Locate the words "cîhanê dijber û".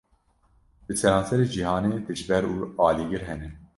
1.53-2.55